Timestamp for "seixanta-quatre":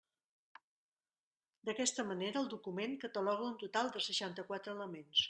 4.07-4.79